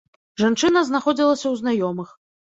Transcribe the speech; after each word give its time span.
Жанчына 0.43 0.81
знаходзілася 0.87 1.45
ў 1.49 1.55
знаёмых. 1.61 2.09